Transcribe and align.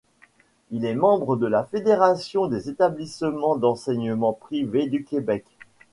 Il 0.71 0.83
est 0.85 0.95
membre 0.95 1.35
de 1.35 1.45
la 1.45 1.63
Fédération 1.63 2.47
des 2.47 2.69
établissements 2.69 3.55
d'enseignement 3.55 4.33
privés 4.33 4.87
du 4.89 5.03
Québec. 5.03 5.45